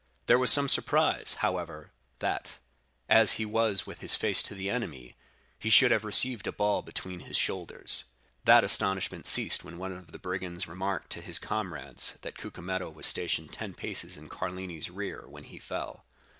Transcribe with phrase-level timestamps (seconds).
[0.25, 2.57] There was some surprise, however, that,
[3.07, 5.15] as he was with his face to the enemy,
[5.59, 8.05] he should have received a ball between his shoulders.
[8.45, 13.05] That astonishment ceased when one of the brigands remarked to his comrades that Cucumetto was
[13.05, 16.03] stationed ten paces in Carlini's rear when he fell.